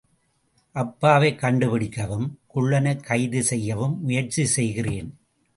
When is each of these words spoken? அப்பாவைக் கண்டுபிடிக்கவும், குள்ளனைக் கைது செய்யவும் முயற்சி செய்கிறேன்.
அப்பாவைக் 0.75 1.39
கண்டுபிடிக்கவும், 1.41 2.25
குள்ளனைக் 2.55 3.03
கைது 3.03 3.43
செய்யவும் 3.43 4.01
முயற்சி 4.01 4.45
செய்கிறேன். 4.45 5.11